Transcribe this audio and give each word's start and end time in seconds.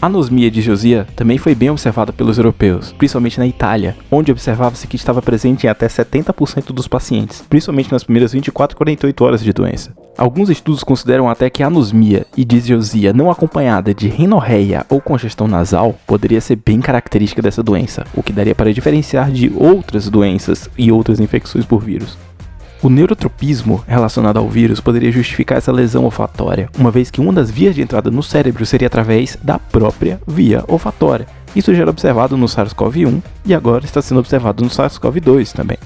A 0.00 0.06
anosmia 0.06 0.50
de 0.50 0.62
Josia 0.62 1.06
também 1.14 1.36
foi 1.36 1.54
bem 1.54 1.68
observada 1.68 2.10
pelos 2.10 2.38
europeus, 2.38 2.92
principalmente 2.92 3.38
na 3.38 3.46
Itália, 3.46 3.94
onde 4.10 4.32
observava-se 4.32 4.86
que 4.86 4.96
estava 4.96 5.20
presente 5.20 5.66
em 5.66 5.68
até 5.68 5.86
70% 5.86 6.72
dos 6.72 6.88
pacientes, 6.88 7.44
principalmente 7.50 7.92
nas 7.92 8.02
primeiras 8.02 8.32
24 8.32 8.74
a 8.74 8.78
48 8.78 9.24
horas 9.24 9.44
de 9.44 9.52
doença. 9.52 9.92
Alguns 10.16 10.48
estudos 10.48 10.82
consideram 10.82 11.28
até 11.28 11.50
que 11.50 11.62
a 11.62 11.66
anosmia 11.66 12.24
e 12.34 12.46
disgeusia 12.46 13.12
não 13.12 13.30
acompanhada 13.30 13.92
de 13.92 14.08
rinorreia 14.08 14.86
ou 14.88 15.02
congestão 15.02 15.46
nasal 15.46 15.94
poderia 16.06 16.40
ser 16.40 16.56
bem 16.64 16.80
característica 16.80 17.42
dessa 17.42 17.62
doença, 17.62 18.06
o 18.14 18.22
que 18.22 18.32
daria 18.32 18.54
para 18.54 18.72
diferenciar 18.72 19.30
de 19.30 19.52
outras 19.54 20.08
doenças 20.08 20.70
e 20.78 20.90
outras 20.90 21.20
infecções 21.20 21.66
por 21.66 21.82
vírus. 21.82 22.16
O 22.82 22.90
neurotropismo 22.90 23.82
relacionado 23.86 24.36
ao 24.38 24.48
vírus 24.48 24.80
poderia 24.80 25.10
justificar 25.10 25.56
essa 25.56 25.72
lesão 25.72 26.04
olfatória, 26.04 26.68
uma 26.78 26.90
vez 26.90 27.10
que 27.10 27.20
uma 27.20 27.32
das 27.32 27.50
vias 27.50 27.74
de 27.74 27.80
entrada 27.80 28.10
no 28.10 28.22
cérebro 28.22 28.66
seria 28.66 28.86
através 28.86 29.36
da 29.42 29.58
própria 29.58 30.20
via 30.26 30.62
olfatória. 30.68 31.26
Isso 31.54 31.74
já 31.74 31.82
era 31.82 31.90
observado 31.90 32.36
no 32.36 32.46
SARS-CoV-1 32.46 33.22
e 33.46 33.54
agora 33.54 33.86
está 33.86 34.02
sendo 34.02 34.20
observado 34.20 34.62
no 34.62 34.68
SARS-CoV-2 34.68 35.52
também. 35.52 35.78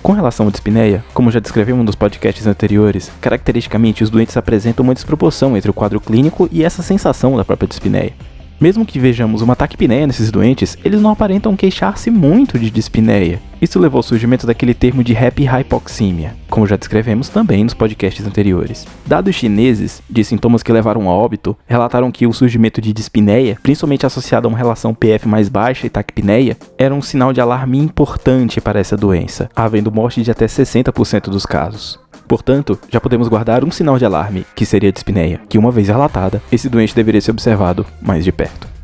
Com 0.00 0.12
relação 0.12 0.46
à 0.46 0.50
dispneia, 0.50 1.04
como 1.12 1.32
já 1.32 1.40
descrevemos 1.40 1.84
nos 1.84 1.96
podcasts 1.96 2.46
anteriores, 2.46 3.10
caracteristicamente 3.20 4.04
os 4.04 4.10
doentes 4.10 4.36
apresentam 4.36 4.84
uma 4.84 4.94
desproporção 4.94 5.56
entre 5.56 5.68
o 5.68 5.74
quadro 5.74 6.00
clínico 6.00 6.48
e 6.52 6.62
essa 6.62 6.80
sensação 6.80 7.36
da 7.36 7.44
própria 7.44 7.66
dispneia. 7.66 8.12
Mesmo 8.60 8.86
que 8.86 9.00
vejamos 9.00 9.42
uma 9.42 9.56
taquipneia 9.56 10.06
nesses 10.06 10.30
doentes, 10.30 10.78
eles 10.84 11.00
não 11.00 11.10
aparentam 11.10 11.56
queixar-se 11.56 12.08
muito 12.08 12.56
de 12.56 12.70
dispneia. 12.70 13.40
Isso 13.60 13.78
levou 13.78 13.98
ao 13.98 14.02
surgimento 14.02 14.46
daquele 14.46 14.74
termo 14.74 15.02
de 15.02 15.16
happy 15.16 15.44
hypoxemia, 15.44 16.34
como 16.50 16.66
já 16.66 16.76
descrevemos 16.76 17.28
também 17.28 17.64
nos 17.64 17.72
podcasts 17.72 18.26
anteriores. 18.26 18.86
Dados 19.06 19.34
chineses 19.34 20.02
de 20.08 20.22
sintomas 20.24 20.62
que 20.62 20.72
levaram 20.72 21.08
a 21.08 21.12
óbito 21.12 21.56
relataram 21.66 22.12
que 22.12 22.26
o 22.26 22.32
surgimento 22.32 22.80
de 22.80 22.92
dispneia, 22.92 23.58
principalmente 23.62 24.04
associado 24.04 24.46
a 24.46 24.50
uma 24.50 24.58
relação 24.58 24.94
PF 24.94 25.26
mais 25.26 25.48
baixa 25.48 25.86
e 25.86 25.90
taquipneia, 25.90 26.56
era 26.76 26.94
um 26.94 27.00
sinal 27.00 27.32
de 27.32 27.40
alarme 27.40 27.78
importante 27.78 28.60
para 28.60 28.78
essa 28.78 28.96
doença, 28.96 29.48
havendo 29.56 29.92
morte 29.92 30.22
de 30.22 30.30
até 30.30 30.46
60% 30.46 31.30
dos 31.30 31.46
casos. 31.46 31.98
Portanto, 32.28 32.78
já 32.90 33.00
podemos 33.00 33.28
guardar 33.28 33.64
um 33.64 33.70
sinal 33.70 33.98
de 33.98 34.04
alarme, 34.04 34.44
que 34.54 34.66
seria 34.66 34.90
a 34.90 34.92
dispneia, 34.92 35.40
que 35.48 35.58
uma 35.58 35.70
vez 35.70 35.88
relatada, 35.88 36.42
esse 36.50 36.68
doente 36.68 36.94
deveria 36.94 37.20
ser 37.20 37.30
observado 37.30 37.86
mais 38.02 38.24
de 38.24 38.32
perto. 38.32 38.75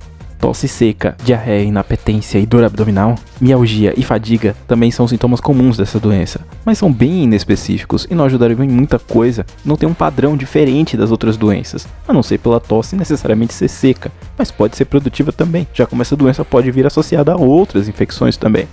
Tosse 0.42 0.66
seca, 0.66 1.16
diarreia, 1.25 1.62
inapetência 1.62 2.36
e 2.36 2.44
dor 2.44 2.64
abdominal, 2.64 3.14
mialgia 3.41 3.94
e 3.97 4.03
fadiga 4.03 4.56
também 4.66 4.91
são 4.91 5.06
sintomas 5.06 5.41
comuns 5.41 5.76
dessa 5.76 6.00
doença, 6.00 6.41
mas 6.64 6.78
são 6.78 6.92
bem 6.92 7.22
inespecíficos 7.22 8.08
e 8.10 8.14
não 8.16 8.25
ajudariam 8.25 8.64
em 8.64 8.69
muita 8.69 8.98
coisa, 8.98 9.47
não 9.64 9.76
tem 9.76 9.88
um 9.88 9.94
padrão 9.94 10.36
diferente 10.36 10.97
das 10.97 11.12
outras 11.12 11.36
doenças, 11.36 11.86
a 12.08 12.12
não 12.12 12.25
ser 12.25 12.38
pela 12.38 12.58
tosse 12.58 12.97
necessariamente 12.97 13.54
ser 13.54 13.69
seca, 13.69 14.10
mas 14.36 14.50
pode 14.50 14.76
ser 14.76 14.86
produtiva 14.86 15.31
também, 15.31 15.64
já 15.72 15.86
como 15.86 16.02
essa 16.02 16.16
doença 16.16 16.44
pode 16.44 16.69
vir 16.72 16.86
associada 16.86 17.34
a 17.34 17.36
outras 17.36 17.86
infecções 17.86 18.36
também. 18.36 18.66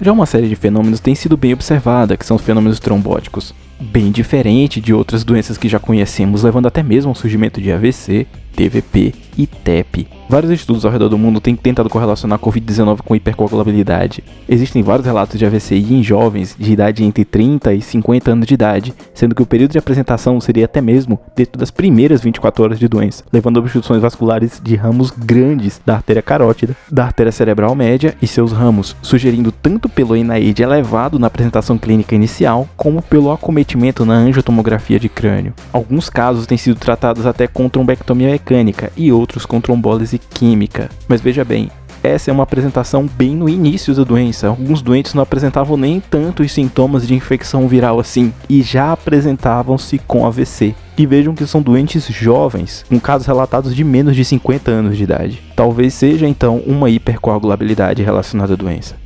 Já 0.00 0.12
uma 0.12 0.24
série 0.24 0.48
de 0.48 0.56
fenômenos 0.56 0.98
tem 0.98 1.14
sido 1.14 1.36
bem 1.36 1.52
observada, 1.52 2.16
que 2.16 2.24
são 2.24 2.38
os 2.38 2.42
fenômenos 2.42 2.80
trombóticos 2.80 3.52
bem 3.82 4.10
diferente 4.12 4.80
de 4.80 4.94
outras 4.94 5.24
doenças 5.24 5.58
que 5.58 5.68
já 5.68 5.78
conhecemos, 5.78 6.42
levando 6.42 6.68
até 6.68 6.82
mesmo 6.82 7.10
ao 7.10 7.14
surgimento 7.14 7.60
de 7.60 7.72
AVC, 7.72 8.26
TVP 8.54 9.12
e 9.36 9.46
TEP. 9.46 10.06
Vários 10.32 10.50
estudos 10.50 10.86
ao 10.86 10.90
redor 10.90 11.10
do 11.10 11.18
mundo 11.18 11.42
têm 11.42 11.54
tentado 11.54 11.90
correlacionar 11.90 12.38
a 12.38 12.42
Covid-19 12.42 13.00
com 13.04 13.14
hipercoagulabilidade. 13.14 14.24
Existem 14.48 14.82
vários 14.82 15.04
relatos 15.04 15.38
de 15.38 15.44
AVCI 15.44 15.92
em 15.92 16.02
jovens 16.02 16.56
de 16.58 16.72
idade 16.72 17.04
entre 17.04 17.22
30 17.22 17.74
e 17.74 17.82
50 17.82 18.30
anos 18.30 18.46
de 18.46 18.54
idade, 18.54 18.94
sendo 19.12 19.34
que 19.34 19.42
o 19.42 19.46
período 19.46 19.72
de 19.72 19.78
apresentação 19.78 20.40
seria 20.40 20.64
até 20.64 20.80
mesmo 20.80 21.20
dentro 21.36 21.60
das 21.60 21.70
primeiras 21.70 22.22
24 22.22 22.64
horas 22.64 22.78
de 22.78 22.88
doença, 22.88 23.22
levando 23.30 23.58
a 23.58 23.60
obstruções 23.60 24.00
vasculares 24.00 24.58
de 24.64 24.74
ramos 24.74 25.10
grandes 25.10 25.78
da 25.84 25.96
artéria 25.96 26.22
carótida, 26.22 26.74
da 26.90 27.04
artéria 27.04 27.30
cerebral 27.30 27.74
média 27.74 28.14
e 28.22 28.26
seus 28.26 28.52
ramos, 28.52 28.96
sugerindo 29.02 29.52
tanto 29.52 29.86
pelo 29.86 30.16
NIH 30.16 30.62
elevado 30.62 31.18
na 31.18 31.26
apresentação 31.26 31.76
clínica 31.76 32.14
inicial, 32.14 32.66
como 32.74 33.02
pelo 33.02 33.30
acometimento 33.30 34.06
na 34.06 34.14
angiotomografia 34.14 34.98
de 34.98 35.10
crânio. 35.10 35.52
Alguns 35.70 36.08
casos 36.08 36.46
têm 36.46 36.56
sido 36.56 36.76
tratados 36.76 37.26
até 37.26 37.46
com 37.46 37.68
trombectomia 37.68 38.30
mecânica 38.30 38.90
e 38.96 39.12
outros 39.12 39.44
com 39.44 39.60
trombólise 39.60 40.21
química. 40.30 40.90
Mas 41.08 41.20
veja 41.20 41.44
bem, 41.44 41.70
essa 42.02 42.30
é 42.30 42.34
uma 42.34 42.42
apresentação 42.42 43.08
bem 43.16 43.36
no 43.36 43.48
início 43.48 43.94
da 43.94 44.02
doença. 44.02 44.48
Alguns 44.48 44.82
doentes 44.82 45.14
não 45.14 45.22
apresentavam 45.22 45.76
nem 45.76 46.00
tanto 46.00 46.42
os 46.42 46.50
sintomas 46.50 47.06
de 47.06 47.14
infecção 47.14 47.68
viral 47.68 48.00
assim 48.00 48.32
e 48.48 48.60
já 48.60 48.90
apresentavam-se 48.90 49.98
com 50.00 50.26
AVC. 50.26 50.74
E 50.98 51.06
vejam 51.06 51.34
que 51.34 51.46
são 51.46 51.62
doentes 51.62 52.06
jovens, 52.08 52.84
com 52.88 52.98
casos 52.98 53.26
relatados 53.26 53.74
de 53.74 53.84
menos 53.84 54.16
de 54.16 54.24
50 54.24 54.70
anos 54.70 54.96
de 54.96 55.04
idade. 55.04 55.40
Talvez 55.54 55.94
seja 55.94 56.26
então 56.26 56.58
uma 56.66 56.90
hipercoagulabilidade 56.90 58.02
relacionada 58.02 58.54
à 58.54 58.56
doença. 58.56 58.96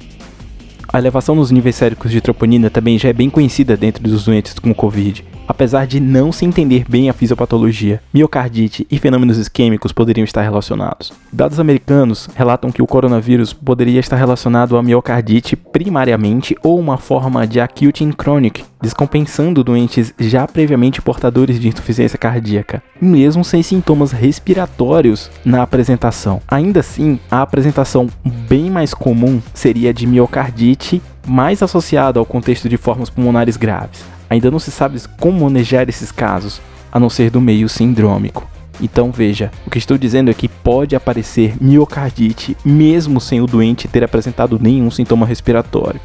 A 0.91 0.99
elevação 0.99 1.35
nos 1.35 1.51
níveis 1.51 1.77
séricos 1.77 2.11
de 2.11 2.23
troponina 2.23 2.71
também 2.71 2.99
já 2.99 3.11
é 3.11 3.13
bem 3.13 3.29
conhecida 3.29 3.77
dentro 3.77 4.03
dos 4.03 4.25
doentes 4.25 4.59
com 4.59 4.73
Covid 4.73 5.23
apesar 5.47 5.87
de 5.87 6.01
não 6.01 6.33
se 6.33 6.45
entender 6.45 6.85
bem 6.89 7.09
a 7.09 7.13
fisiopatologia, 7.13 8.01
miocardite 8.13 8.87
e 8.91 8.99
fenômenos 8.99 9.39
isquêmicos 9.39 9.93
poderiam 9.93 10.25
estar 10.25 10.43
relacionados. 10.43 11.13
Dados 11.33 11.61
americanos 11.61 12.29
relatam 12.35 12.73
que 12.73 12.83
o 12.83 12.87
coronavírus 12.87 13.53
poderia 13.53 14.01
estar 14.01 14.17
relacionado 14.17 14.77
à 14.77 14.83
miocardite 14.83 15.57
primariamente 15.57 16.57
ou 16.63 16.79
uma 16.79 16.99
forma 16.99 17.47
de 17.47 17.61
acute 17.61 18.05
chronic, 18.17 18.65
descompensando 18.81 19.65
doentes 19.65 20.13
já 20.19 20.47
previamente 20.47 21.03
portadores 21.03 21.59
de 21.59 21.69
insuficiência 21.69 22.19
cardíaca, 22.19 22.83
mesmo 23.01 23.45
sem 23.45 23.63
sintomas 23.63 24.13
respiratórios 24.13 25.31
na 25.45 25.63
apresentação. 25.63 26.41
Ainda 26.49 26.81
assim, 26.81 27.19
a 27.31 27.43
apresentação 27.43 28.09
bem 28.49 28.71
mais 28.71 28.93
comum 28.93 29.41
seria 29.55 29.93
de 29.93 30.07
miocardite 30.07 31.03
mais 31.27 31.63
associada 31.63 32.21
ao 32.21 32.25
contexto 32.25 32.69
de 32.69 32.77
formas 32.77 33.11
pulmonares 33.11 33.57
graves. 33.57 34.16
Ainda 34.29 34.51
não 34.51 34.59
se 34.59 34.71
sabe 34.71 35.01
como 35.21 35.45
manejar 35.45 35.89
esses 35.89 36.11
casos, 36.11 36.61
a 36.91 36.99
não 36.99 37.11
ser 37.11 37.31
do 37.31 37.41
meio 37.41 37.69
sindrômico. 37.69 38.49
Então 38.81 39.11
veja, 39.11 39.51
o 39.67 39.71
que 39.71 39.79
estou 39.79 39.97
dizendo 39.97 40.31
é 40.31 40.35
que 40.35 40.49
pode 40.49 40.95
aparecer 40.95 41.55
miocardite 41.61 42.57
mesmo 42.65 43.21
sem 43.21 43.41
o 43.41 43.47
doente 43.47 43.89
ter 43.89 44.05
apresentado 44.05 44.59
nenhum 44.61 44.91
sintoma 44.91 45.25
respiratório. 45.25 46.01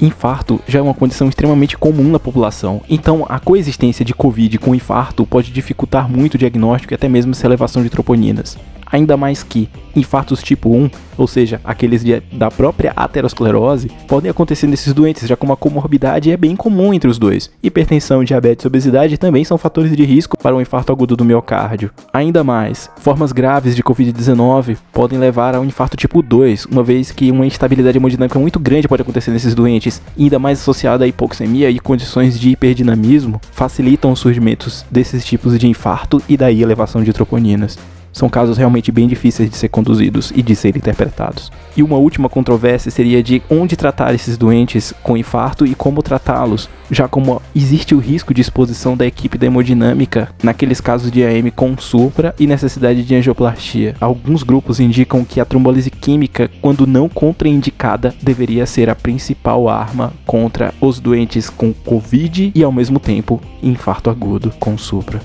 Infarto 0.00 0.58
já 0.66 0.78
é 0.78 0.82
uma 0.82 0.94
condição 0.94 1.28
extremamente 1.28 1.76
comum 1.76 2.10
na 2.10 2.18
população, 2.18 2.80
então 2.88 3.26
a 3.28 3.38
coexistência 3.38 4.02
de 4.02 4.14
Covid 4.14 4.56
com 4.56 4.74
infarto 4.74 5.26
pode 5.26 5.52
dificultar 5.52 6.08
muito 6.08 6.34
o 6.34 6.38
diagnóstico 6.38 6.94
e 6.94 6.96
até 6.96 7.06
mesmo 7.06 7.32
essa 7.32 7.46
elevação 7.46 7.82
de 7.82 7.90
troponinas. 7.90 8.56
Ainda 8.92 9.16
mais 9.16 9.42
que 9.42 9.68
infartos 9.94 10.42
tipo 10.42 10.74
1, 10.74 10.90
ou 11.16 11.26
seja, 11.26 11.60
aqueles 11.64 12.02
de, 12.02 12.20
da 12.32 12.50
própria 12.50 12.92
aterosclerose, 12.96 13.90
podem 14.06 14.30
acontecer 14.30 14.66
nesses 14.66 14.92
doentes, 14.92 15.28
já 15.28 15.36
que 15.36 15.44
uma 15.44 15.56
comorbidade 15.56 16.30
é 16.30 16.36
bem 16.36 16.56
comum 16.56 16.94
entre 16.94 17.10
os 17.10 17.18
dois. 17.18 17.50
Hipertensão, 17.62 18.24
diabetes 18.24 18.64
e 18.64 18.68
obesidade 18.68 19.18
também 19.18 19.44
são 19.44 19.58
fatores 19.58 19.94
de 19.96 20.04
risco 20.04 20.36
para 20.36 20.54
um 20.54 20.60
infarto 20.60 20.92
agudo 20.92 21.16
do 21.16 21.24
miocárdio. 21.24 21.90
Ainda 22.12 22.42
mais, 22.42 22.90
formas 22.96 23.32
graves 23.32 23.76
de 23.76 23.82
Covid-19 23.82 24.76
podem 24.92 25.18
levar 25.18 25.54
a 25.54 25.60
um 25.60 25.64
infarto 25.64 25.96
tipo 25.96 26.22
2, 26.22 26.66
uma 26.66 26.82
vez 26.82 27.10
que 27.10 27.30
uma 27.30 27.46
instabilidade 27.46 27.98
hemodinâmica 27.98 28.38
muito 28.38 28.58
grande 28.58 28.88
pode 28.88 29.02
acontecer 29.02 29.30
nesses 29.30 29.54
doentes, 29.54 30.00
ainda 30.18 30.38
mais 30.38 30.60
associada 30.60 31.04
à 31.04 31.08
hipoxemia 31.08 31.70
e 31.70 31.78
condições 31.78 32.38
de 32.38 32.50
hiperdinamismo, 32.50 33.40
facilitam 33.52 34.12
os 34.12 34.18
surgimentos 34.18 34.84
desses 34.90 35.24
tipos 35.24 35.58
de 35.58 35.66
infarto 35.66 36.22
e 36.28 36.36
daí 36.36 36.62
elevação 36.62 37.02
de 37.02 37.12
troponinas. 37.12 37.78
São 38.12 38.28
casos 38.28 38.58
realmente 38.58 38.90
bem 38.90 39.06
difíceis 39.06 39.48
de 39.48 39.56
ser 39.56 39.68
conduzidos 39.68 40.32
e 40.34 40.42
de 40.42 40.54
serem 40.56 40.78
interpretados. 40.78 41.50
E 41.76 41.82
uma 41.82 41.96
última 41.96 42.28
controvérsia 42.28 42.90
seria 42.90 43.22
de 43.22 43.42
onde 43.48 43.76
tratar 43.76 44.14
esses 44.14 44.36
doentes 44.36 44.92
com 45.02 45.16
infarto 45.16 45.66
e 45.66 45.74
como 45.74 46.02
tratá-los, 46.02 46.68
já 46.90 47.06
como 47.06 47.40
existe 47.54 47.94
o 47.94 47.98
risco 47.98 48.34
de 48.34 48.40
exposição 48.40 48.96
da 48.96 49.06
equipe 49.06 49.38
da 49.38 49.46
hemodinâmica 49.46 50.28
naqueles 50.42 50.80
casos 50.80 51.10
de 51.10 51.24
AM 51.24 51.50
com 51.50 51.76
supra 51.78 52.34
e 52.38 52.46
necessidade 52.46 53.04
de 53.04 53.14
angioplastia. 53.14 53.94
Alguns 54.00 54.42
grupos 54.42 54.80
indicam 54.80 55.24
que 55.24 55.40
a 55.40 55.44
trombólise 55.44 55.90
química, 55.90 56.50
quando 56.60 56.86
não 56.86 57.08
contraindicada, 57.08 58.14
deveria 58.20 58.66
ser 58.66 58.90
a 58.90 58.94
principal 58.94 59.68
arma 59.68 60.12
contra 60.26 60.74
os 60.80 60.98
doentes 60.98 61.48
com 61.48 61.72
COVID 61.72 62.52
e 62.54 62.64
ao 62.64 62.72
mesmo 62.72 62.98
tempo 62.98 63.40
infarto 63.62 64.10
agudo 64.10 64.52
com 64.58 64.76
supra. 64.76 65.20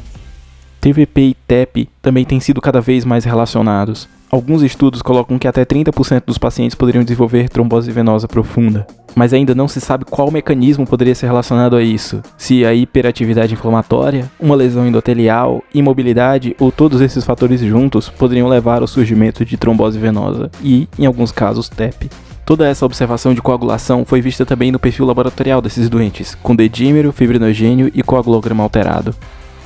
TVP 0.85 1.21
e 1.21 1.37
TEP 1.47 1.89
também 1.99 2.23
têm 2.23 2.39
sido 2.39 2.61
cada 2.61 2.79
vez 2.79 3.03
mais 3.03 3.25
relacionados. 3.25 4.07
Alguns 4.29 4.61
estudos 4.61 5.01
colocam 5.01 5.39
que 5.39 5.47
até 5.47 5.65
30% 5.65 6.25
dos 6.27 6.37
pacientes 6.37 6.75
poderiam 6.75 7.03
desenvolver 7.03 7.49
trombose 7.49 7.91
venosa 7.91 8.27
profunda, 8.27 8.85
mas 9.15 9.33
ainda 9.33 9.55
não 9.55 9.67
se 9.67 9.81
sabe 9.81 10.05
qual 10.05 10.29
mecanismo 10.29 10.85
poderia 10.85 11.15
ser 11.15 11.25
relacionado 11.25 11.75
a 11.75 11.81
isso. 11.81 12.21
Se 12.37 12.63
a 12.63 12.71
hiperatividade 12.71 13.55
inflamatória, 13.55 14.29
uma 14.39 14.53
lesão 14.53 14.85
endotelial, 14.85 15.63
imobilidade 15.73 16.55
ou 16.59 16.71
todos 16.71 17.01
esses 17.01 17.25
fatores 17.25 17.61
juntos 17.61 18.07
poderiam 18.07 18.47
levar 18.47 18.81
ao 18.83 18.87
surgimento 18.87 19.43
de 19.43 19.57
trombose 19.57 19.97
venosa 19.97 20.51
e, 20.63 20.87
em 20.99 21.07
alguns 21.07 21.31
casos, 21.31 21.67
TEP. 21.67 22.11
Toda 22.45 22.67
essa 22.67 22.85
observação 22.85 23.33
de 23.33 23.41
coagulação 23.41 24.05
foi 24.05 24.21
vista 24.21 24.45
também 24.45 24.71
no 24.71 24.77
perfil 24.77 25.07
laboratorial 25.07 25.63
desses 25.63 25.89
doentes, 25.89 26.35
com 26.43 26.55
dedímero, 26.55 27.11
fibrinogênio 27.11 27.89
e 27.91 28.03
coagulograma 28.03 28.61
alterado. 28.61 29.15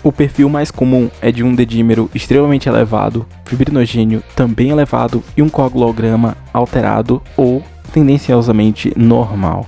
O 0.01 0.13
perfil 0.13 0.47
mais 0.47 0.71
comum 0.71 1.09
é 1.21 1.29
de 1.29 1.43
um 1.43 1.53
dedímero 1.53 2.09
extremamente 2.15 2.69
elevado, 2.69 3.25
fibrinogênio 3.43 4.23
também 4.33 4.69
elevado 4.69 5.21
e 5.35 5.41
um 5.41 5.49
coagulograma 5.49 6.37
alterado 6.53 7.21
ou 7.35 7.61
tendenciosamente 7.91 8.93
normal. 8.95 9.67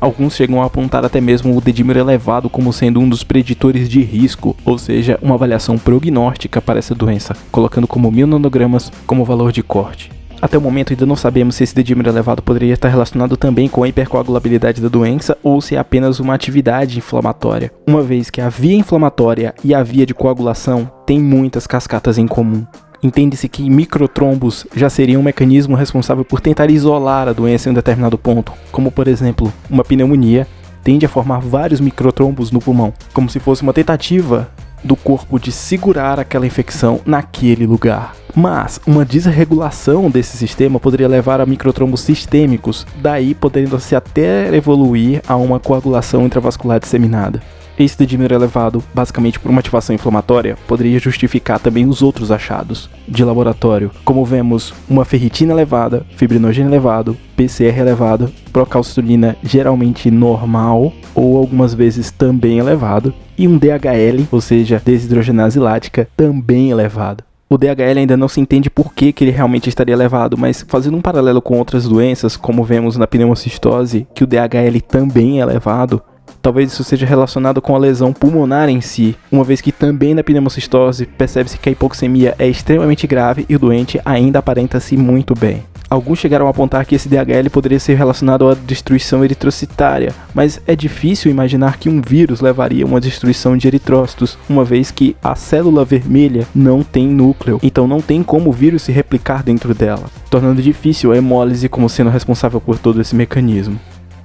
Alguns 0.00 0.34
chegam 0.34 0.60
a 0.60 0.66
apontar 0.66 1.04
até 1.04 1.20
mesmo 1.20 1.56
o 1.56 1.60
dedímero 1.60 2.00
elevado 2.00 2.50
como 2.50 2.72
sendo 2.72 2.98
um 2.98 3.08
dos 3.08 3.22
preditores 3.22 3.88
de 3.88 4.02
risco, 4.02 4.56
ou 4.64 4.76
seja, 4.76 5.16
uma 5.22 5.36
avaliação 5.36 5.78
prognóstica 5.78 6.60
para 6.60 6.80
essa 6.80 6.92
doença, 6.92 7.36
colocando 7.52 7.86
como 7.86 8.10
mil 8.10 8.26
nanogramas 8.26 8.90
como 9.06 9.24
valor 9.24 9.52
de 9.52 9.62
corte. 9.62 10.10
Até 10.42 10.58
o 10.58 10.60
momento 10.60 10.92
ainda 10.92 11.06
não 11.06 11.14
sabemos 11.14 11.54
se 11.54 11.62
esse 11.62 11.72
dedímero 11.72 12.08
elevado 12.08 12.42
poderia 12.42 12.74
estar 12.74 12.88
relacionado 12.88 13.36
também 13.36 13.68
com 13.68 13.84
a 13.84 13.88
hipercoagulabilidade 13.88 14.82
da 14.82 14.88
doença 14.88 15.38
ou 15.40 15.60
se 15.60 15.76
é 15.76 15.78
apenas 15.78 16.18
uma 16.18 16.34
atividade 16.34 16.98
inflamatória, 16.98 17.70
uma 17.86 18.02
vez 18.02 18.28
que 18.28 18.40
a 18.40 18.48
via 18.48 18.74
inflamatória 18.74 19.54
e 19.62 19.72
a 19.72 19.84
via 19.84 20.04
de 20.04 20.12
coagulação 20.12 20.90
têm 21.06 21.20
muitas 21.20 21.64
cascatas 21.64 22.18
em 22.18 22.26
comum. 22.26 22.66
Entende-se 23.00 23.48
que 23.48 23.70
microtrombos 23.70 24.66
já 24.74 24.90
seriam 24.90 25.20
um 25.20 25.24
mecanismo 25.24 25.76
responsável 25.76 26.24
por 26.24 26.40
tentar 26.40 26.68
isolar 26.72 27.28
a 27.28 27.32
doença 27.32 27.68
em 27.68 27.70
um 27.72 27.74
determinado 27.74 28.18
ponto, 28.18 28.52
como 28.72 28.90
por 28.90 29.06
exemplo, 29.06 29.52
uma 29.70 29.84
pneumonia 29.84 30.48
tende 30.82 31.06
a 31.06 31.08
formar 31.08 31.38
vários 31.38 31.80
microtrombos 31.80 32.50
no 32.50 32.58
pulmão, 32.58 32.92
como 33.12 33.30
se 33.30 33.38
fosse 33.38 33.62
uma 33.62 33.72
tentativa 33.72 34.50
do 34.82 34.96
corpo 34.96 35.38
de 35.38 35.52
segurar 35.52 36.18
aquela 36.18 36.46
infecção 36.46 37.00
naquele 37.06 37.64
lugar. 37.64 38.12
Mas 38.34 38.80
uma 38.86 39.04
desregulação 39.04 40.10
desse 40.10 40.36
sistema 40.36 40.80
poderia 40.80 41.08
levar 41.08 41.40
a 41.40 41.46
microtrombos 41.46 42.00
sistêmicos, 42.00 42.86
daí 42.96 43.34
podendo-se 43.34 43.94
até 43.94 44.54
evoluir 44.54 45.22
a 45.28 45.36
uma 45.36 45.60
coagulação 45.60 46.24
intravascular 46.24 46.80
disseminada. 46.80 47.42
Esse 47.78 47.98
dedímero 47.98 48.34
elevado, 48.34 48.82
basicamente 48.94 49.40
por 49.40 49.50
uma 49.50 49.60
ativação 49.60 49.94
inflamatória, 49.94 50.56
poderia 50.68 50.98
justificar 50.98 51.58
também 51.58 51.88
os 51.88 52.02
outros 52.02 52.30
achados 52.30 52.88
de 53.08 53.24
laboratório, 53.24 53.90
como 54.04 54.24
vemos 54.24 54.74
uma 54.88 55.04
ferritina 55.04 55.52
elevada, 55.52 56.04
fibrinogênio 56.16 56.68
elevado, 56.68 57.16
PCR 57.34 57.78
elevado, 57.78 58.30
procalcitolina 58.52 59.36
geralmente 59.42 60.10
normal 60.10 60.92
ou 61.14 61.38
algumas 61.38 61.72
vezes 61.72 62.10
também 62.10 62.58
elevado, 62.58 63.12
e 63.36 63.48
um 63.48 63.58
DHL, 63.58 64.26
ou 64.30 64.40
seja, 64.40 64.80
desidrogenase 64.84 65.58
lática, 65.58 66.08
também 66.16 66.70
elevado. 66.70 67.24
O 67.52 67.58
DHL 67.58 67.98
ainda 67.98 68.16
não 68.16 68.28
se 68.28 68.40
entende 68.40 68.70
por 68.70 68.94
que, 68.94 69.12
que 69.12 69.24
ele 69.24 69.30
realmente 69.30 69.68
estaria 69.68 69.94
elevado, 69.94 70.38
mas 70.38 70.64
fazendo 70.66 70.96
um 70.96 71.02
paralelo 71.02 71.42
com 71.42 71.58
outras 71.58 71.86
doenças, 71.86 72.34
como 72.34 72.64
vemos 72.64 72.96
na 72.96 73.06
pneumocistose, 73.06 74.06
que 74.14 74.24
o 74.24 74.26
DHL 74.26 74.80
também 74.88 75.38
é 75.38 75.42
elevado, 75.42 76.00
talvez 76.40 76.72
isso 76.72 76.82
seja 76.82 77.04
relacionado 77.04 77.60
com 77.60 77.76
a 77.76 77.78
lesão 77.78 78.10
pulmonar 78.10 78.70
em 78.70 78.80
si, 78.80 79.14
uma 79.30 79.44
vez 79.44 79.60
que 79.60 79.70
também 79.70 80.14
na 80.14 80.24
pneumocistose 80.24 81.04
percebe-se 81.04 81.58
que 81.58 81.68
a 81.68 81.72
hipoxemia 81.72 82.34
é 82.38 82.48
extremamente 82.48 83.06
grave 83.06 83.44
e 83.46 83.54
o 83.54 83.58
doente 83.58 84.00
ainda 84.02 84.38
aparenta-se 84.38 84.96
muito 84.96 85.34
bem. 85.34 85.62
Alguns 85.92 86.20
chegaram 86.20 86.46
a 86.46 86.50
apontar 86.50 86.86
que 86.86 86.94
esse 86.94 87.06
DHL 87.06 87.50
poderia 87.50 87.78
ser 87.78 87.98
relacionado 87.98 88.48
à 88.48 88.54
destruição 88.54 89.22
eritrocitária, 89.22 90.14
mas 90.32 90.58
é 90.66 90.74
difícil 90.74 91.30
imaginar 91.30 91.76
que 91.76 91.90
um 91.90 92.00
vírus 92.00 92.40
levaria 92.40 92.82
a 92.82 92.88
uma 92.88 92.98
destruição 92.98 93.58
de 93.58 93.66
eritrócitos, 93.66 94.38
uma 94.48 94.64
vez 94.64 94.90
que 94.90 95.14
a 95.22 95.34
célula 95.34 95.84
vermelha 95.84 96.48
não 96.54 96.82
tem 96.82 97.06
núcleo, 97.06 97.60
então 97.62 97.86
não 97.86 98.00
tem 98.00 98.22
como 98.22 98.48
o 98.48 98.52
vírus 98.54 98.80
se 98.80 98.90
replicar 98.90 99.42
dentro 99.42 99.74
dela, 99.74 100.06
tornando 100.30 100.62
difícil 100.62 101.12
a 101.12 101.16
hemólise 101.18 101.68
como 101.68 101.90
sendo 101.90 102.08
responsável 102.08 102.58
por 102.58 102.78
todo 102.78 102.98
esse 102.98 103.14
mecanismo. 103.14 103.78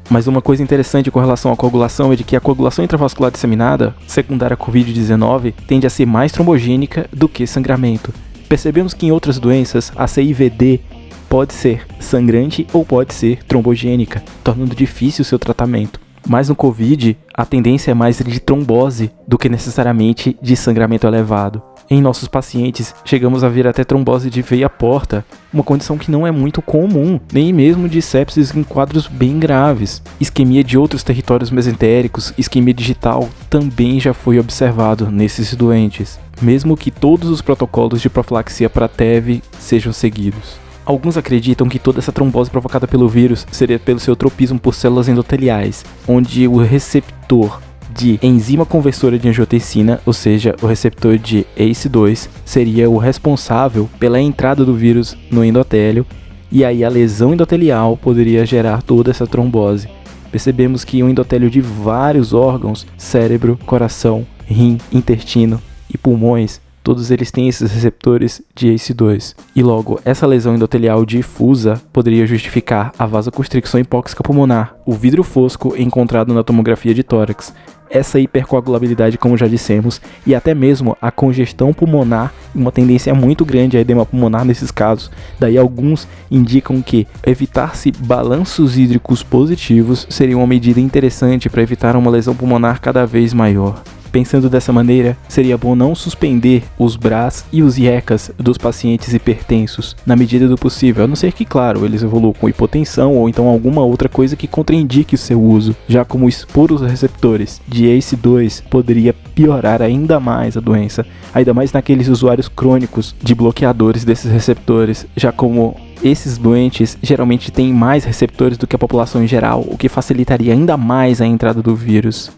Mas 0.09 0.25
uma 0.25 0.41
coisa 0.41 0.63
interessante 0.63 1.11
com 1.11 1.19
relação 1.19 1.51
à 1.51 1.57
coagulação 1.57 2.13
é 2.13 2.15
de 2.15 2.23
que 2.23 2.37
a 2.37 2.39
coagulação 2.39 2.85
intravascular 2.85 3.29
disseminada, 3.29 3.93
secundária 4.07 4.53
à 4.53 4.57
Covid-19, 4.57 5.53
tende 5.67 5.85
a 5.85 5.89
ser 5.89 6.05
mais 6.05 6.31
trombogênica 6.31 7.09
do 7.11 7.27
que 7.27 7.45
sangramento. 7.45 8.13
Percebemos 8.47 8.93
que 8.93 9.05
em 9.05 9.11
outras 9.11 9.37
doenças, 9.37 9.91
a 9.93 10.07
CIVD 10.07 10.79
pode 11.29 11.53
ser 11.53 11.85
sangrante 11.99 12.67
ou 12.73 12.85
pode 12.85 13.13
ser 13.13 13.43
trombogênica, 13.43 14.23
tornando 14.43 14.75
difícil 14.75 15.21
o 15.21 15.25
seu 15.25 15.39
tratamento. 15.39 15.99
Mas 16.27 16.49
no 16.49 16.55
Covid, 16.55 17.17
a 17.33 17.45
tendência 17.45 17.91
é 17.91 17.93
mais 17.93 18.17
de 18.17 18.39
trombose 18.39 19.11
do 19.25 19.37
que 19.37 19.47
necessariamente 19.47 20.37
de 20.41 20.57
sangramento 20.57 21.07
elevado. 21.07 21.61
Em 21.89 22.01
nossos 22.01 22.27
pacientes, 22.27 22.93
chegamos 23.05 23.45
a 23.45 23.49
ver 23.49 23.65
até 23.65 23.81
trombose 23.85 24.29
de 24.29 24.41
veia 24.41 24.69
porta, 24.69 25.23
uma 25.53 25.63
condição 25.63 25.97
que 25.97 26.11
não 26.11 26.27
é 26.27 26.31
muito 26.31 26.61
comum, 26.61 27.17
nem 27.31 27.53
mesmo 27.53 27.87
de 27.87 28.01
sepsis 28.01 28.53
em 28.53 28.61
quadros 28.61 29.07
bem 29.07 29.39
graves. 29.39 30.03
Isquemia 30.19 30.65
de 30.65 30.77
outros 30.77 31.01
territórios 31.01 31.49
mesentéricos, 31.49 32.33
isquemia 32.37 32.73
digital, 32.73 33.29
também 33.49 34.01
já 34.01 34.13
foi 34.13 34.37
observado 34.37 35.09
nesses 35.09 35.55
doentes, 35.55 36.19
mesmo 36.41 36.75
que 36.75 36.91
todos 36.91 37.29
os 37.29 37.41
protocolos 37.41 38.01
de 38.01 38.09
profilaxia 38.09 38.69
para 38.69 38.89
TEV 38.89 39.41
sejam 39.57 39.93
seguidos. 39.93 40.66
Alguns 40.87 41.17
acreditam 41.17 41.67
que 41.67 41.79
toda 41.79 41.99
essa 41.99 42.13
trombose 42.13 42.49
provocada 42.49 42.87
pelo 42.87 43.09
vírus 43.09 43.45
seria 43.51 43.77
pelo 43.77 43.99
seu 43.99 44.15
tropismo 44.15 44.57
por 44.57 44.73
células 44.73 45.09
endoteliais, 45.09 45.83
onde 46.07 46.47
o 46.47 46.55
receptor 46.59 47.61
de 47.93 48.17
enzima 48.23 48.65
conversora 48.65 49.19
de 49.19 49.27
angiotensina, 49.27 49.99
ou 50.05 50.13
seja, 50.13 50.55
o 50.61 50.65
receptor 50.65 51.17
de 51.17 51.45
ACE2, 51.57 52.29
seria 52.45 52.89
o 52.89 52.97
responsável 52.97 53.89
pela 53.99 54.21
entrada 54.21 54.63
do 54.63 54.73
vírus 54.73 55.17
no 55.29 55.43
endotélio, 55.43 56.05
e 56.49 56.63
aí 56.63 56.85
a 56.85 56.89
lesão 56.89 57.33
endotelial 57.33 57.97
poderia 57.97 58.45
gerar 58.45 58.81
toda 58.81 59.11
essa 59.11 59.27
trombose. 59.27 59.89
Percebemos 60.31 60.85
que 60.85 61.03
o 61.03 61.09
endotélio 61.09 61.49
de 61.49 61.59
vários 61.59 62.33
órgãos, 62.33 62.87
cérebro, 62.97 63.59
coração, 63.65 64.25
rim, 64.45 64.77
intestino 64.89 65.61
e 65.93 65.97
pulmões, 65.97 66.61
todos 66.87 67.11
eles 67.11 67.31
têm 67.31 67.49
esses 67.49 67.69
receptores 67.69 68.41
de 68.55 68.69
ACE2. 68.69 69.35
E 69.53 69.61
logo, 69.61 69.99
essa 70.05 70.25
lesão 70.25 70.55
endotelial 70.55 71.05
difusa 71.05 71.81
poderia 71.91 72.25
justificar 72.25 72.93
a 72.97 73.05
vasoconstricção 73.05 73.77
hipóxica 73.77 74.23
pulmonar, 74.23 74.73
o 74.85 74.93
vidro 74.93 75.21
fosco 75.21 75.75
encontrado 75.77 76.33
na 76.33 76.45
tomografia 76.45 76.93
de 76.93 77.03
tórax, 77.03 77.53
essa 77.89 78.21
hipercoagulabilidade, 78.21 79.17
como 79.17 79.35
já 79.35 79.49
dissemos, 79.49 79.99
e 80.25 80.33
até 80.33 80.53
mesmo 80.53 80.95
a 81.01 81.11
congestão 81.11 81.73
pulmonar, 81.73 82.33
uma 82.55 82.71
tendência 82.71 83.13
muito 83.13 83.43
grande 83.43 83.75
a 83.75 83.81
edema 83.81 84.05
pulmonar 84.05 84.45
nesses 84.45 84.71
casos. 84.71 85.11
Daí 85.37 85.57
alguns 85.57 86.07
indicam 86.31 86.81
que 86.81 87.05
evitar-se 87.25 87.91
balanços 87.91 88.77
hídricos 88.77 89.21
positivos 89.21 90.07
seria 90.09 90.37
uma 90.37 90.47
medida 90.47 90.79
interessante 90.79 91.49
para 91.49 91.61
evitar 91.61 91.97
uma 91.97 92.09
lesão 92.09 92.33
pulmonar 92.33 92.79
cada 92.79 93.05
vez 93.05 93.33
maior. 93.33 93.83
Pensando 94.17 94.49
dessa 94.49 94.73
maneira, 94.73 95.15
seria 95.29 95.59
bom 95.59 95.75
não 95.75 95.93
suspender 95.93 96.63
os 96.79 96.95
BRAS 96.95 97.45
e 97.53 97.61
os 97.61 97.77
IECAS 97.77 98.31
dos 98.35 98.57
pacientes 98.57 99.13
hipertensos, 99.13 99.95
na 100.07 100.15
medida 100.15 100.47
do 100.47 100.57
possível, 100.57 101.03
a 101.03 101.07
não 101.07 101.15
ser 101.15 101.31
que, 101.33 101.45
claro, 101.45 101.85
eles 101.85 102.01
evoluam 102.01 102.33
com 102.33 102.49
hipotensão 102.49 103.13
ou 103.13 103.29
então 103.29 103.45
alguma 103.45 103.83
outra 103.83 104.09
coisa 104.09 104.35
que 104.35 104.47
contraindique 104.47 105.13
o 105.13 105.19
seu 105.19 105.39
uso, 105.39 105.75
já 105.87 106.03
como 106.03 106.27
expor 106.27 106.71
os 106.71 106.81
receptores 106.81 107.61
de 107.67 107.85
ACE2 107.85 108.63
poderia 108.63 109.13
piorar 109.13 109.83
ainda 109.83 110.19
mais 110.19 110.57
a 110.57 110.61
doença, 110.61 111.05
ainda 111.31 111.53
mais 111.53 111.71
naqueles 111.71 112.07
usuários 112.07 112.47
crônicos 112.47 113.13
de 113.21 113.35
bloqueadores 113.35 114.03
desses 114.03 114.31
receptores, 114.31 115.05
já 115.15 115.31
como 115.31 115.75
esses 116.03 116.39
doentes 116.39 116.97
geralmente 117.03 117.51
têm 117.51 117.71
mais 117.71 118.03
receptores 118.03 118.57
do 118.57 118.65
que 118.65 118.75
a 118.75 118.79
população 118.79 119.23
em 119.23 119.27
geral, 119.27 119.63
o 119.67 119.77
que 119.77 119.87
facilitaria 119.87 120.53
ainda 120.53 120.75
mais 120.75 121.21
a 121.21 121.25
entrada 121.27 121.61
do 121.61 121.75
vírus. 121.75 122.31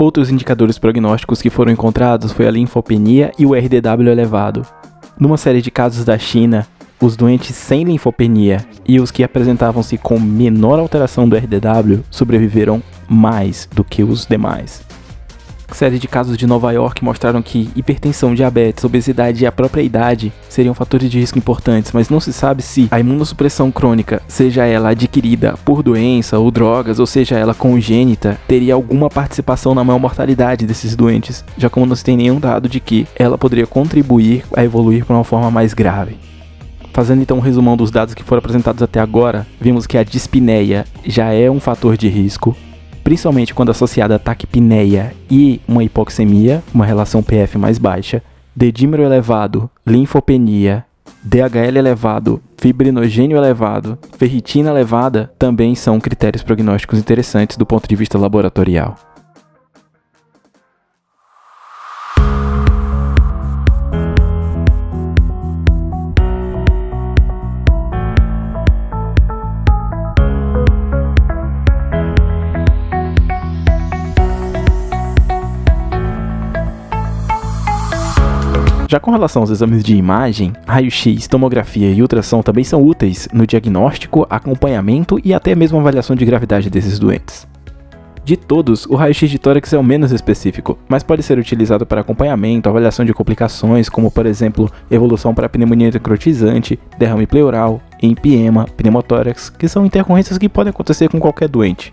Outros 0.00 0.30
indicadores 0.30 0.78
prognósticos 0.78 1.42
que 1.42 1.50
foram 1.50 1.70
encontrados 1.70 2.32
foi 2.32 2.48
a 2.48 2.50
linfopenia 2.50 3.32
e 3.38 3.44
o 3.44 3.52
RDW 3.52 4.08
elevado. 4.08 4.66
Numa 5.18 5.36
série 5.36 5.60
de 5.60 5.70
casos 5.70 6.06
da 6.06 6.16
China, 6.16 6.66
os 6.98 7.16
doentes 7.16 7.54
sem 7.54 7.84
linfopenia 7.84 8.64
e 8.88 8.98
os 8.98 9.10
que 9.10 9.22
apresentavam-se 9.22 9.98
com 9.98 10.18
menor 10.18 10.78
alteração 10.78 11.28
do 11.28 11.36
RDW 11.36 12.00
sobreviveram 12.10 12.82
mais 13.06 13.68
do 13.70 13.84
que 13.84 14.02
os 14.02 14.24
demais. 14.24 14.80
Série 15.72 15.98
de 15.98 16.08
casos 16.08 16.36
de 16.36 16.46
Nova 16.46 16.72
York 16.72 17.04
mostraram 17.04 17.40
que 17.40 17.70
hipertensão, 17.74 18.34
diabetes, 18.34 18.84
obesidade 18.84 19.42
e 19.42 19.46
a 19.46 19.52
própria 19.52 19.82
idade 19.82 20.32
seriam 20.48 20.74
fatores 20.74 21.10
de 21.10 21.18
risco 21.18 21.38
importantes, 21.38 21.92
mas 21.92 22.08
não 22.08 22.20
se 22.20 22.32
sabe 22.32 22.62
se 22.62 22.88
a 22.90 23.00
imunossupressão 23.00 23.70
crônica, 23.70 24.22
seja 24.28 24.66
ela 24.66 24.90
adquirida 24.90 25.54
por 25.64 25.82
doença 25.82 26.38
ou 26.38 26.50
drogas, 26.50 26.98
ou 26.98 27.06
seja 27.06 27.38
ela 27.38 27.54
congênita, 27.54 28.38
teria 28.46 28.74
alguma 28.74 29.08
participação 29.08 29.74
na 29.74 29.84
maior 29.84 29.98
mortalidade 29.98 30.66
desses 30.66 30.94
doentes, 30.94 31.44
já 31.56 31.70
como 31.70 31.86
não 31.86 31.96
se 31.96 32.04
tem 32.04 32.16
nenhum 32.16 32.40
dado 32.40 32.68
de 32.68 32.80
que 32.80 33.06
ela 33.16 33.38
poderia 33.38 33.66
contribuir 33.66 34.44
a 34.54 34.64
evoluir 34.64 35.04
para 35.04 35.16
uma 35.16 35.24
forma 35.24 35.50
mais 35.50 35.72
grave. 35.72 36.16
Fazendo 36.92 37.22
então 37.22 37.38
um 37.38 37.40
resumão 37.40 37.76
dos 37.76 37.90
dados 37.90 38.14
que 38.14 38.24
foram 38.24 38.40
apresentados 38.40 38.82
até 38.82 39.00
agora, 39.00 39.46
vimos 39.60 39.86
que 39.86 39.96
a 39.96 40.02
dispneia 40.02 40.84
já 41.04 41.32
é 41.32 41.50
um 41.50 41.60
fator 41.60 41.96
de 41.96 42.08
risco, 42.08 42.56
principalmente 43.10 43.52
quando 43.52 43.70
associada 43.70 44.14
a 44.14 44.18
taquipneia 44.20 45.12
e 45.28 45.60
uma 45.66 45.82
hipoxemia, 45.82 46.62
uma 46.72 46.86
relação 46.86 47.24
PF 47.24 47.58
mais 47.58 47.76
baixa, 47.76 48.22
dedímero 48.54 49.02
elevado, 49.02 49.68
linfopenia, 49.84 50.84
DHL 51.20 51.76
elevado, 51.76 52.40
fibrinogênio 52.56 53.36
elevado, 53.36 53.98
ferritina 54.16 54.70
elevada 54.70 55.32
também 55.36 55.74
são 55.74 55.98
critérios 55.98 56.44
prognósticos 56.44 57.00
interessantes 57.00 57.56
do 57.56 57.66
ponto 57.66 57.88
de 57.88 57.96
vista 57.96 58.16
laboratorial. 58.16 58.96
Já 78.90 78.98
com 78.98 79.12
relação 79.12 79.42
aos 79.42 79.50
exames 79.50 79.84
de 79.84 79.94
imagem, 79.94 80.52
raio-x, 80.66 81.28
tomografia 81.28 81.92
e 81.92 82.02
ultrassom 82.02 82.42
também 82.42 82.64
são 82.64 82.84
úteis 82.84 83.28
no 83.32 83.46
diagnóstico, 83.46 84.26
acompanhamento 84.28 85.20
e 85.22 85.32
até 85.32 85.54
mesmo 85.54 85.78
avaliação 85.78 86.16
de 86.16 86.24
gravidade 86.24 86.68
desses 86.68 86.98
doentes. 86.98 87.46
De 88.24 88.36
todos, 88.36 88.86
o 88.86 88.96
raio-x 88.96 89.30
de 89.30 89.38
tórax 89.38 89.72
é 89.72 89.78
o 89.78 89.84
menos 89.84 90.10
específico, 90.10 90.76
mas 90.88 91.04
pode 91.04 91.22
ser 91.22 91.38
utilizado 91.38 91.86
para 91.86 92.00
acompanhamento, 92.00 92.68
avaliação 92.68 93.04
de 93.04 93.14
complicações, 93.14 93.88
como 93.88 94.10
por 94.10 94.26
exemplo, 94.26 94.68
evolução 94.90 95.32
para 95.36 95.48
pneumonia 95.48 95.92
necrotizante, 95.92 96.76
derrame 96.98 97.28
pleural, 97.28 97.80
empiema, 98.02 98.64
pneumotórax, 98.76 99.50
que 99.50 99.68
são 99.68 99.86
intercorrências 99.86 100.36
que 100.36 100.48
podem 100.48 100.70
acontecer 100.70 101.08
com 101.08 101.20
qualquer 101.20 101.48
doente. 101.48 101.92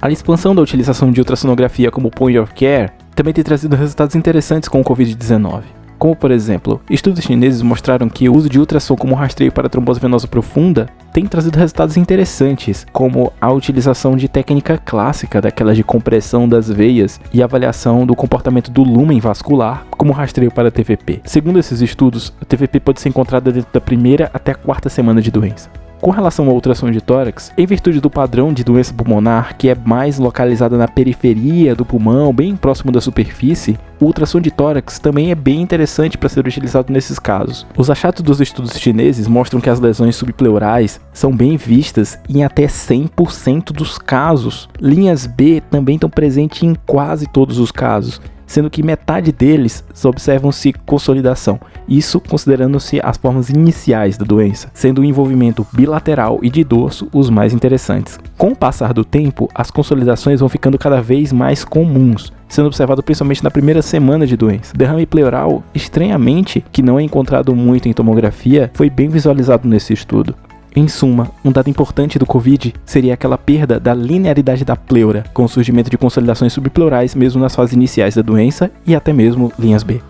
A 0.00 0.10
expansão 0.10 0.54
da 0.54 0.62
utilização 0.62 1.12
de 1.12 1.20
ultrassonografia 1.20 1.90
como 1.90 2.10
point 2.10 2.38
of 2.38 2.54
care 2.54 2.90
também 3.14 3.34
tem 3.34 3.44
trazido 3.44 3.76
resultados 3.76 4.16
interessantes 4.16 4.66
com 4.66 4.80
o 4.80 4.84
Covid-19 4.84 5.76
como 5.98 6.14
por 6.14 6.30
exemplo, 6.30 6.80
estudos 6.88 7.24
chineses 7.24 7.62
mostraram 7.62 8.08
que 8.08 8.28
o 8.28 8.34
uso 8.34 8.48
de 8.48 8.58
ultrassom 8.58 8.96
como 8.96 9.14
rastreio 9.14 9.52
para 9.52 9.68
trombose 9.68 10.00
venosa 10.00 10.28
profunda 10.28 10.88
tem 11.12 11.26
trazido 11.26 11.58
resultados 11.58 11.96
interessantes, 11.96 12.86
como 12.92 13.32
a 13.40 13.50
utilização 13.50 14.16
de 14.16 14.28
técnica 14.28 14.78
clássica 14.78 15.40
daquelas 15.40 15.76
de 15.76 15.82
compressão 15.82 16.48
das 16.48 16.70
veias 16.70 17.20
e 17.32 17.42
avaliação 17.42 18.06
do 18.06 18.14
comportamento 18.14 18.70
do 18.70 18.82
lumen 18.82 19.20
vascular 19.20 19.84
como 19.90 20.12
rastreio 20.12 20.52
para 20.52 20.70
TVP. 20.70 21.20
Segundo 21.24 21.58
esses 21.58 21.80
estudos, 21.80 22.32
a 22.40 22.44
TVP 22.44 22.80
pode 22.80 23.00
ser 23.00 23.08
encontrada 23.08 23.50
dentro 23.50 23.72
da 23.72 23.80
primeira 23.80 24.30
até 24.32 24.52
a 24.52 24.56
quarta 24.56 24.88
semana 24.88 25.20
de 25.20 25.30
doença. 25.30 25.68
Com 26.00 26.12
relação 26.12 26.46
ao 26.46 26.54
ultrassom 26.54 26.92
de 26.92 27.00
tórax, 27.00 27.52
em 27.58 27.66
virtude 27.66 28.00
do 28.00 28.08
padrão 28.08 28.52
de 28.52 28.62
doença 28.62 28.94
pulmonar, 28.94 29.56
que 29.56 29.68
é 29.68 29.74
mais 29.74 30.16
localizada 30.16 30.78
na 30.78 30.86
periferia 30.86 31.74
do 31.74 31.84
pulmão, 31.84 32.32
bem 32.32 32.54
próximo 32.54 32.92
da 32.92 33.00
superfície, 33.00 33.76
o 34.00 34.04
ultrassom 34.04 34.40
de 34.40 34.52
tórax 34.52 35.00
também 35.00 35.32
é 35.32 35.34
bem 35.34 35.60
interessante 35.60 36.16
para 36.16 36.28
ser 36.28 36.46
utilizado 36.46 36.92
nesses 36.92 37.18
casos. 37.18 37.66
Os 37.76 37.90
achados 37.90 38.22
dos 38.22 38.40
estudos 38.40 38.78
chineses 38.78 39.26
mostram 39.26 39.60
que 39.60 39.68
as 39.68 39.80
lesões 39.80 40.14
subpleurais 40.14 41.00
são 41.12 41.34
bem 41.34 41.56
vistas 41.56 42.16
em 42.28 42.44
até 42.44 42.66
100% 42.66 43.72
dos 43.72 43.98
casos. 43.98 44.68
Linhas 44.80 45.26
B 45.26 45.60
também 45.68 45.96
estão 45.96 46.08
presentes 46.08 46.62
em 46.62 46.76
quase 46.86 47.26
todos 47.26 47.58
os 47.58 47.72
casos 47.72 48.20
sendo 48.48 48.68
que 48.68 48.82
metade 48.82 49.30
deles 49.30 49.84
observam-se 50.02 50.72
consolidação, 50.72 51.60
isso 51.88 52.18
considerando-se 52.18 52.98
as 53.04 53.16
formas 53.16 53.50
iniciais 53.50 54.16
da 54.16 54.24
doença, 54.24 54.70
sendo 54.74 55.02
o 55.02 55.04
envolvimento 55.04 55.64
bilateral 55.72 56.40
e 56.42 56.50
de 56.50 56.64
dorso 56.64 57.08
os 57.12 57.30
mais 57.30 57.52
interessantes. 57.52 58.18
Com 58.36 58.48
o 58.48 58.56
passar 58.56 58.92
do 58.92 59.04
tempo, 59.04 59.48
as 59.54 59.70
consolidações 59.70 60.40
vão 60.40 60.48
ficando 60.48 60.78
cada 60.78 61.00
vez 61.00 61.32
mais 61.32 61.64
comuns, 61.64 62.32
sendo 62.48 62.66
observado 62.66 63.02
principalmente 63.02 63.44
na 63.44 63.50
primeira 63.50 63.82
semana 63.82 64.26
de 64.26 64.36
doença. 64.36 64.76
Derrame 64.76 65.04
pleural, 65.04 65.62
estranhamente, 65.74 66.64
que 66.72 66.82
não 66.82 66.98
é 66.98 67.02
encontrado 67.02 67.54
muito 67.54 67.88
em 67.88 67.92
tomografia, 67.92 68.70
foi 68.74 68.88
bem 68.88 69.08
visualizado 69.08 69.68
nesse 69.68 69.92
estudo. 69.92 70.34
Em 70.74 70.86
suma, 70.86 71.30
um 71.44 71.50
dado 71.50 71.70
importante 71.70 72.18
do 72.18 72.26
Covid 72.26 72.74
seria 72.84 73.14
aquela 73.14 73.38
perda 73.38 73.80
da 73.80 73.94
linearidade 73.94 74.64
da 74.64 74.76
pleura, 74.76 75.24
com 75.32 75.44
o 75.44 75.48
surgimento 75.48 75.90
de 75.90 75.98
consolidações 75.98 76.52
subpleurais 76.52 77.14
mesmo 77.14 77.40
nas 77.40 77.54
fases 77.54 77.74
iniciais 77.74 78.14
da 78.14 78.22
doença 78.22 78.70
e 78.86 78.94
até 78.94 79.12
mesmo 79.12 79.52
linhas 79.58 79.82
B. 79.82 80.00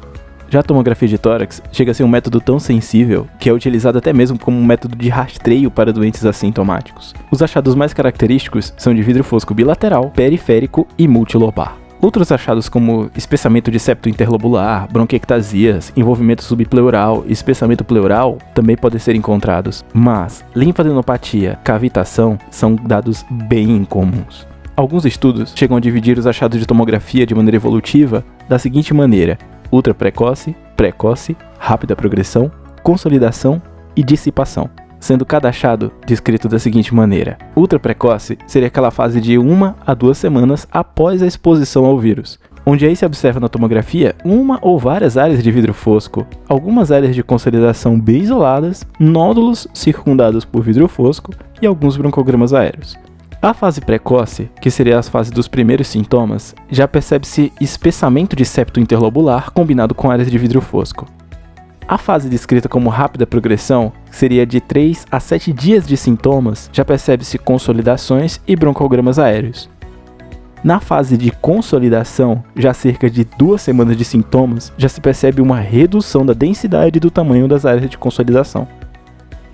Já 0.51 0.61
a 0.61 0.63
tomografia 0.63 1.07
de 1.07 1.19
tórax 1.19 1.63
chega 1.71 1.91
a 1.91 1.95
ser 1.95 2.05
um 2.05 2.09
método 2.09 2.41
tão 2.41 2.59
sensível 2.59 3.29
que 3.39 3.51
é 3.51 3.53
utilizado 3.53 3.99
até 3.99 4.13
mesmo 4.13 4.39
como 4.39 4.59
um 4.59 4.65
método 4.65 4.97
de 4.97 5.09
rastreio 5.11 5.71
para 5.71 5.93
doentes 5.93 6.25
assintomáticos. 6.25 7.15
Os 7.31 7.43
achados 7.43 7.75
mais 7.75 7.93
característicos 7.93 8.73
são 8.79 8.95
de 8.95 9.03
vidro 9.03 9.23
fosco 9.23 9.53
bilateral, 9.53 10.11
periférico 10.11 10.87
e 10.97 11.07
multilobar. 11.07 11.88
Outros 12.01 12.31
achados 12.31 12.69
como 12.69 13.11
espessamento 13.17 13.73
de 13.73 13.79
septo 13.81 14.09
interlobular, 14.09 14.89
bronquiectasias, 14.91 15.93
envolvimento 15.97 16.45
subpleural 16.45 17.25
e 17.27 17.33
espessamento 17.33 17.85
pleural 17.85 18.39
também 18.55 18.77
podem 18.77 19.01
ser 19.01 19.17
encontrados, 19.17 19.85
mas 19.93 20.45
linfadenopatia, 20.55 21.59
cavitação 21.65 22.39
são 22.53 22.77
dados 22.77 23.27
bem 23.29 23.71
incomuns. 23.71 24.47
Alguns 24.77 25.05
estudos 25.05 25.53
chegam 25.57 25.77
a 25.77 25.81
dividir 25.81 26.17
os 26.19 26.27
achados 26.27 26.61
de 26.61 26.67
tomografia 26.67 27.27
de 27.27 27.35
maneira 27.35 27.57
evolutiva 27.57 28.25
da 28.49 28.61
seguinte 28.61 28.95
maneira: 28.95 29.37
ultra 29.73 29.93
precoce, 29.93 30.55
precoce, 30.77 31.37
rápida 31.59 31.97
progressão, 31.97 32.49
consolidação 32.85 33.61
e 33.97 34.05
dissipação 34.05 34.71
sendo 35.01 35.25
cada 35.25 35.49
achado 35.49 35.93
descrito 36.07 36.49
da 36.49 36.59
seguinte 36.59 36.95
maneira: 36.95 37.39
ultra 37.57 37.79
precoce 37.79 38.39
seria 38.47 38.69
aquela 38.69 38.91
fase 38.91 39.21
de 39.21 39.39
uma 39.39 39.77
a 39.87 39.95
duas 39.95 40.19
semanas 40.19 40.67
após 40.71 41.23
a 41.23 41.27
exposição 41.27 41.85
ao 41.85 41.99
vírus, 41.99 42.39
onde 42.65 42.87
aí 42.87 42.95
se 42.95 43.07
observa 43.07 43.41
na 43.41 43.49
tomografia 43.49 44.15
uma 44.25 44.59
ou 44.61 44.79
várias 44.79 45.17
áreas 45.17 45.43
de 45.43 45.51
vidro 45.51 45.73
fosco, 45.73 46.27
algumas 46.49 46.93
áreas 46.93 47.15
de 47.15 47.23
consolidação 47.23 47.99
bem 47.99 48.23
isoladas, 48.23 48.87
nódulos 48.99 49.67
circundados 49.73 50.45
por 50.45 50.63
vidro 50.63 50.87
fosco 50.89 51.33
e 51.63 51.67
alguns 51.67 51.97
broncogramas 51.97 52.53
aéreos. 52.53 52.97
A 53.41 53.55
fase 53.55 53.81
precoce, 53.81 54.51
que 54.61 54.69
seria 54.69 54.99
a 54.99 55.03
fase 55.03 55.31
dos 55.31 55.47
primeiros 55.47 55.87
sintomas, 55.87 56.57
já 56.69 56.89
percebe-se 56.89 57.53
espessamento 57.61 58.35
de 58.35 58.45
septo 58.45 58.81
interlobular 58.81 59.53
combinado 59.53 59.95
com 59.95 60.11
áreas 60.11 60.29
de 60.29 60.37
vidro 60.37 60.61
fosco. 60.61 61.07
A 61.89 61.97
fase 61.97 62.29
descrita 62.29 62.69
como 62.69 62.91
rápida 62.91 63.27
progressão 63.27 63.91
seria 64.11 64.45
de 64.45 64.61
3 64.61 65.07
a 65.11 65.19
7 65.19 65.55
dias 65.55 65.87
de 65.87 65.97
sintomas, 65.97 66.69
já 66.71 66.85
percebe-se 66.85 67.39
consolidações 67.39 68.39
e 68.47 68.55
broncogramas 68.55 69.19
aéreos. 69.19 69.71
Na 70.63 70.81
fase 70.81 71.17
de 71.17 71.31
consolidação, 71.31 72.45
já 72.55 72.75
cerca 72.75 73.09
de 73.09 73.25
duas 73.25 73.63
semanas 73.63 73.97
de 73.97 74.05
sintomas, 74.05 74.71
já 74.77 74.87
se 74.87 75.01
percebe 75.01 75.41
uma 75.41 75.59
redução 75.59 76.27
da 76.27 76.35
densidade 76.35 76.99
e 76.99 77.01
do 77.01 77.11
tamanho 77.11 77.49
das 77.49 77.65
áreas 77.65 77.89
de 77.89 77.97
consolidação. 77.97 78.69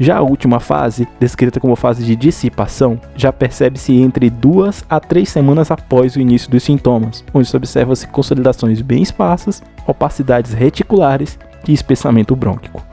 Já 0.00 0.17
a 0.17 0.23
última 0.23 0.59
fase, 0.59 1.07
descrita 1.21 1.61
como 1.61 1.76
fase 1.76 2.05
de 2.05 2.17
dissipação, 2.17 3.00
já 3.14 3.33
percebe-se 3.33 3.93
entre 3.93 4.29
duas 4.29 4.85
a 4.91 4.99
três 4.99 5.29
semanas 5.29 5.71
após 5.71 6.17
o 6.17 6.21
início 6.21 6.50
dos 6.50 6.64
sintomas, 6.64 7.25
onde 7.33 7.47
se 7.47 7.57
observa-se 7.57 8.09
consolidações 8.09 8.81
bem 8.81 9.05
esparsas, 9.05 9.62
opacidades 9.87 10.53
reticulares 10.53 11.38
e 11.71 11.75
espessamento 11.75 12.35
brônquico. 12.35 12.85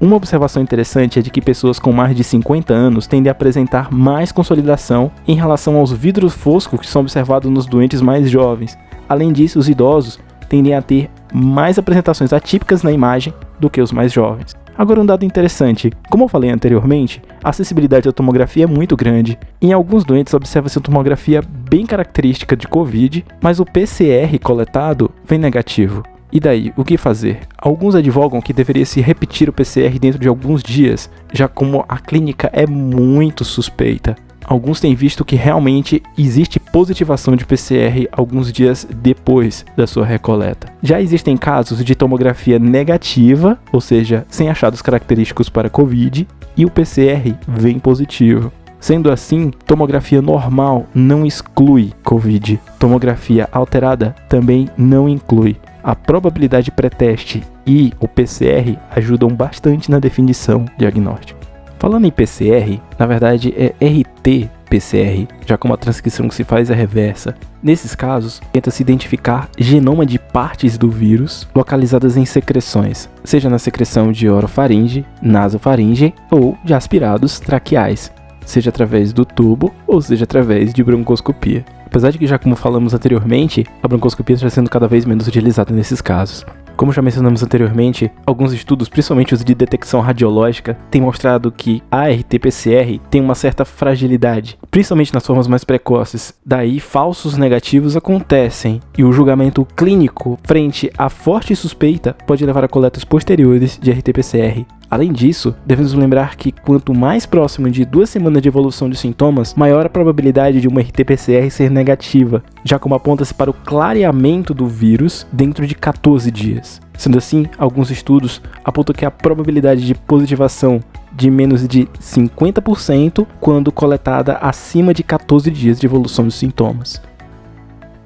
Uma 0.00 0.14
observação 0.14 0.62
interessante 0.62 1.18
é 1.18 1.22
de 1.22 1.28
que 1.28 1.40
pessoas 1.40 1.80
com 1.80 1.92
mais 1.92 2.14
de 2.14 2.22
50 2.22 2.72
anos 2.72 3.08
tendem 3.08 3.28
a 3.28 3.32
apresentar 3.32 3.92
mais 3.92 4.30
consolidação 4.30 5.10
em 5.26 5.34
relação 5.34 5.76
aos 5.76 5.92
vidros 5.92 6.32
foscos 6.32 6.80
que 6.80 6.86
são 6.86 7.02
observados 7.02 7.50
nos 7.50 7.66
doentes 7.66 8.00
mais 8.00 8.30
jovens. 8.30 8.78
Além 9.08 9.32
disso, 9.32 9.58
os 9.58 9.68
idosos 9.68 10.20
tendem 10.48 10.74
a 10.74 10.82
ter 10.82 11.10
mais 11.32 11.78
apresentações 11.78 12.32
atípicas 12.32 12.84
na 12.84 12.92
imagem 12.92 13.34
do 13.58 13.68
que 13.68 13.80
os 13.80 13.90
mais 13.90 14.12
jovens. 14.12 14.54
Agora 14.78 15.00
um 15.00 15.06
dado 15.06 15.24
interessante, 15.24 15.92
como 16.08 16.22
eu 16.22 16.28
falei 16.28 16.50
anteriormente, 16.50 17.20
a 17.42 17.50
acessibilidade 17.50 18.04
da 18.04 18.12
tomografia 18.12 18.62
é 18.62 18.66
muito 18.68 18.96
grande. 18.96 19.36
Em 19.60 19.72
alguns 19.72 20.04
doentes 20.04 20.32
observa-se 20.32 20.78
uma 20.78 20.84
tomografia 20.84 21.42
bem 21.42 21.84
característica 21.84 22.56
de 22.56 22.68
COVID, 22.68 23.24
mas 23.42 23.58
o 23.58 23.64
PCR 23.64 24.38
coletado 24.40 25.10
vem 25.26 25.40
negativo. 25.40 26.04
E 26.32 26.38
daí, 26.38 26.72
o 26.76 26.84
que 26.84 26.96
fazer? 26.96 27.40
Alguns 27.56 27.94
advogam 27.94 28.40
que 28.40 28.52
deveria 28.52 28.84
se 28.84 29.00
repetir 29.00 29.48
o 29.48 29.52
PCR 29.52 29.98
dentro 29.98 30.20
de 30.20 30.28
alguns 30.28 30.62
dias, 30.62 31.10
já 31.32 31.48
como 31.48 31.84
a 31.88 31.98
clínica 31.98 32.50
é 32.52 32.66
muito 32.66 33.44
suspeita 33.44 34.16
alguns 34.48 34.80
têm 34.80 34.94
visto 34.94 35.24
que 35.24 35.36
realmente 35.36 36.02
existe 36.16 36.58
positivação 36.58 37.36
de 37.36 37.44
PCR 37.44 38.08
alguns 38.10 38.50
dias 38.50 38.88
depois 38.90 39.64
da 39.76 39.86
sua 39.86 40.06
recoleta. 40.06 40.72
Já 40.82 41.00
existem 41.00 41.36
casos 41.36 41.84
de 41.84 41.94
tomografia 41.94 42.58
negativa, 42.58 43.58
ou 43.70 43.80
seja, 43.80 44.26
sem 44.30 44.48
achados 44.48 44.80
característicos 44.80 45.50
para 45.50 45.68
COVID, 45.68 46.26
e 46.56 46.64
o 46.64 46.70
PCR 46.70 47.34
vem 47.46 47.78
positivo. 47.78 48.50
Sendo 48.80 49.10
assim, 49.10 49.50
tomografia 49.66 50.22
normal 50.22 50.86
não 50.94 51.26
exclui 51.26 51.92
COVID. 52.04 52.60
Tomografia 52.78 53.48
alterada 53.52 54.14
também 54.28 54.68
não 54.78 55.08
inclui. 55.08 55.56
A 55.88 55.96
probabilidade 55.96 56.70
pré-teste 56.70 57.42
e 57.66 57.94
o 57.98 58.06
PCR 58.06 58.78
ajudam 58.94 59.30
bastante 59.30 59.90
na 59.90 59.98
definição 59.98 60.66
diagnóstica. 60.76 61.40
Falando 61.78 62.06
em 62.06 62.10
PCR, 62.10 62.78
na 62.98 63.06
verdade 63.06 63.54
é 63.56 63.72
RT-PCR, 63.82 65.26
já 65.46 65.56
como 65.56 65.72
a 65.72 65.78
transcrição 65.78 66.28
que 66.28 66.34
se 66.34 66.44
faz 66.44 66.68
é 66.68 66.74
reversa. 66.74 67.34
Nesses 67.62 67.94
casos, 67.94 68.38
tenta-se 68.52 68.82
identificar 68.82 69.48
genoma 69.56 70.04
de 70.04 70.18
partes 70.18 70.76
do 70.76 70.90
vírus 70.90 71.48
localizadas 71.54 72.18
em 72.18 72.26
secreções, 72.26 73.08
seja 73.24 73.48
na 73.48 73.58
secreção 73.58 74.12
de 74.12 74.28
orofaringe, 74.28 75.06
nasofaringe 75.22 76.12
ou 76.30 76.54
de 76.62 76.74
aspirados 76.74 77.40
traqueais, 77.40 78.12
seja 78.44 78.68
através 78.68 79.14
do 79.14 79.24
tubo 79.24 79.72
ou 79.86 80.02
seja 80.02 80.24
através 80.24 80.74
de 80.74 80.84
broncoscopia. 80.84 81.64
Apesar 81.88 82.12
de 82.12 82.18
que, 82.18 82.26
já 82.26 82.38
como 82.38 82.54
falamos 82.54 82.92
anteriormente, 82.92 83.64
a 83.82 83.88
broncoscopia 83.88 84.34
está 84.34 84.50
sendo 84.50 84.68
cada 84.68 84.86
vez 84.86 85.06
menos 85.06 85.26
utilizada 85.26 85.74
nesses 85.74 86.02
casos. 86.02 86.44
Como 86.76 86.92
já 86.92 87.00
mencionamos 87.00 87.42
anteriormente, 87.42 88.12
alguns 88.26 88.52
estudos, 88.52 88.90
principalmente 88.90 89.32
os 89.32 89.42
de 89.42 89.54
detecção 89.54 90.00
radiológica, 90.00 90.78
têm 90.90 91.00
mostrado 91.00 91.50
que 91.50 91.82
a 91.90 92.08
RT-PCR 92.08 93.00
tem 93.10 93.22
uma 93.22 93.34
certa 93.34 93.64
fragilidade, 93.64 94.58
principalmente 94.70 95.14
nas 95.14 95.26
formas 95.26 95.48
mais 95.48 95.64
precoces. 95.64 96.34
Daí, 96.44 96.78
falsos 96.78 97.38
negativos 97.38 97.96
acontecem 97.96 98.80
e 98.96 99.02
o 99.02 99.10
julgamento 99.10 99.66
clínico 99.74 100.38
frente 100.44 100.90
à 100.96 101.08
forte 101.08 101.56
suspeita 101.56 102.14
pode 102.26 102.44
levar 102.44 102.62
a 102.62 102.68
coletas 102.68 103.02
posteriores 103.02 103.78
de 103.82 103.90
RT-PCR, 103.90 104.64
Além 104.90 105.12
disso, 105.12 105.54
devemos 105.66 105.92
lembrar 105.92 106.34
que 106.36 106.50
quanto 106.50 106.94
mais 106.94 107.26
próximo 107.26 107.68
de 107.70 107.84
duas 107.84 108.08
semanas 108.08 108.40
de 108.40 108.48
evolução 108.48 108.88
de 108.88 108.96
sintomas, 108.96 109.54
maior 109.54 109.84
a 109.84 109.90
probabilidade 109.90 110.62
de 110.62 110.68
uma 110.68 110.80
RT-PCR 110.80 111.50
ser 111.50 111.70
negativa, 111.70 112.42
já 112.64 112.78
como 112.78 112.94
aponta-se 112.94 113.34
para 113.34 113.50
o 113.50 113.54
clareamento 113.54 114.54
do 114.54 114.66
vírus 114.66 115.26
dentro 115.30 115.66
de 115.66 115.74
14 115.74 116.30
dias. 116.30 116.80
Sendo 116.96 117.18
assim, 117.18 117.46
alguns 117.58 117.90
estudos 117.90 118.40
apontam 118.64 118.94
que 118.94 119.04
a 119.04 119.10
probabilidade 119.10 119.86
de 119.86 119.94
positivação 119.94 120.80
de 121.12 121.30
menos 121.30 121.68
de 121.68 121.86
50% 122.00 123.26
quando 123.40 123.70
coletada 123.70 124.38
acima 124.38 124.94
de 124.94 125.02
14 125.02 125.50
dias 125.50 125.78
de 125.78 125.84
evolução 125.84 126.24
dos 126.24 126.36
sintomas. 126.36 127.00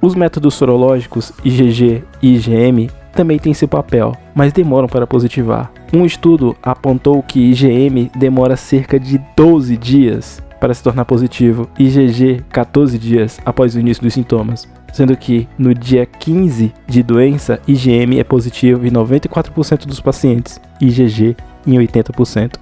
Os 0.00 0.16
métodos 0.16 0.54
sorológicos 0.54 1.32
IgG 1.44 2.02
e 2.20 2.34
IgM 2.34 2.90
também 3.12 3.38
têm 3.38 3.54
seu 3.54 3.68
papel, 3.68 4.12
mas 4.34 4.52
demoram 4.52 4.88
para 4.88 5.06
positivar. 5.06 5.70
Um 5.92 6.04
estudo 6.04 6.56
apontou 6.62 7.22
que 7.22 7.40
IgM 7.40 8.10
demora 8.16 8.56
cerca 8.56 8.98
de 8.98 9.20
12 9.36 9.76
dias 9.76 10.42
para 10.58 10.72
se 10.72 10.82
tornar 10.82 11.04
positivo 11.04 11.68
e 11.78 11.88
IgG 11.88 12.44
14 12.48 12.96
dias 12.98 13.40
após 13.44 13.74
o 13.74 13.80
início 13.80 14.02
dos 14.02 14.14
sintomas, 14.14 14.68
sendo 14.92 15.16
que 15.16 15.48
no 15.58 15.74
dia 15.74 16.06
15 16.06 16.72
de 16.86 17.02
doença, 17.02 17.60
IgM 17.66 18.20
é 18.20 18.24
positivo 18.24 18.86
em 18.86 18.90
94% 18.90 19.86
dos 19.86 20.00
pacientes, 20.00 20.60
IgG 20.80 21.36
em 21.66 21.72
80%. 21.78 22.54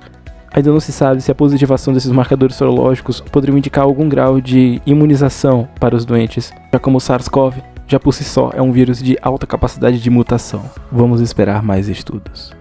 Ainda 0.52 0.72
não 0.72 0.80
se 0.80 0.92
sabe 0.92 1.20
se 1.20 1.30
a 1.30 1.34
positivação 1.34 1.94
desses 1.94 2.10
marcadores 2.10 2.56
sorológicos 2.56 3.20
poderiam 3.20 3.58
indicar 3.58 3.84
algum 3.84 4.08
grau 4.08 4.40
de 4.40 4.80
imunização 4.84 5.68
para 5.78 5.94
os 5.94 6.04
doentes, 6.04 6.52
já 6.72 6.78
como 6.78 6.96
o 6.96 7.00
SARS-CoV 7.00 7.62
já 7.90 7.98
por 7.98 8.14
si 8.14 8.22
só 8.22 8.52
é 8.54 8.62
um 8.62 8.70
vírus 8.70 9.02
de 9.02 9.18
alta 9.20 9.48
capacidade 9.48 9.98
de 9.98 10.08
mutação. 10.08 10.62
Vamos 10.92 11.20
esperar 11.20 11.60
mais 11.60 11.88
estudos. 11.88 12.52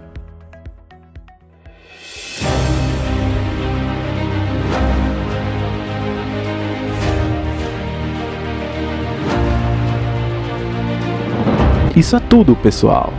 Isso 11.96 12.16
é 12.16 12.20
tudo, 12.20 12.56
pessoal. 12.56 13.14